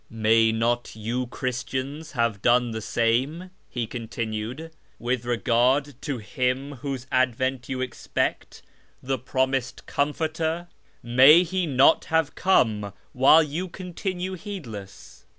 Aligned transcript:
"May 0.27 0.51
not 0.51 0.95
you 0.95 1.27
Christians 1.27 2.13
have 2.13 2.41
done 2.41 2.71
the 2.71 2.81
same," 2.81 3.51
he 3.69 3.85
con 3.85 4.07
tinued," 4.07 4.71
with 4.97 5.25
regard 5.25 5.93
to 6.01 6.17
Him 6.17 6.77
whose 6.77 7.05
advent 7.11 7.69
you 7.69 7.81
expect, 7.81 8.63
the 9.03 9.19
promised' 9.19 9.85
Comforter'? 9.85 10.69
May 11.19 11.43
He 11.43 11.67
not 11.67 12.05
have 12.05 12.33
come, 12.33 12.93
while 13.13 13.43
you 13.43 13.67
continue 13.67 14.33
heedless 14.33 15.27